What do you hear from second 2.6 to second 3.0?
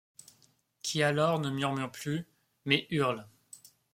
mais